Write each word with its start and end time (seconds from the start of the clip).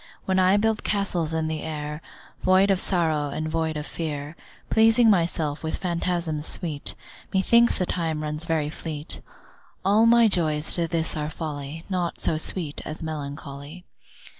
When 0.25 0.39
I 0.39 0.57
build 0.57 0.83
castles 0.83 1.31
in 1.31 1.45
the 1.47 1.61
air, 1.61 2.01
Void 2.41 2.71
of 2.71 2.79
sorrow 2.81 3.29
and 3.29 3.47
void 3.47 3.77
of 3.77 3.85
fear, 3.85 4.35
Pleasing 4.71 5.11
myself 5.11 5.63
with 5.63 5.77
phantasms 5.77 6.47
sweet, 6.47 6.95
Methinks 7.31 7.77
the 7.77 7.85
time 7.85 8.23
runs 8.23 8.43
very 8.43 8.71
fleet. 8.71 9.21
All 9.85 10.07
my 10.07 10.27
joys 10.27 10.73
to 10.73 10.87
this 10.87 11.15
are 11.15 11.29
folly, 11.29 11.83
Naught 11.87 12.19
so 12.19 12.35
sweet 12.37 12.81
as 12.83 13.03
melancholy. 13.03 13.85